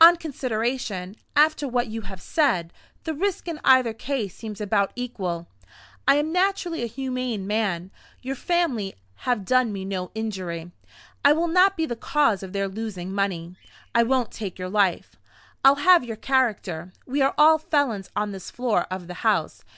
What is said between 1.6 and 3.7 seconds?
what you have said, the risk in